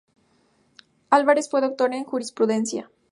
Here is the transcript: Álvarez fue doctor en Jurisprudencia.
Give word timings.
Álvarez 1.11 1.47
fue 1.47 1.61
doctor 1.61 1.93
en 1.93 2.05
Jurisprudencia. 2.05 2.89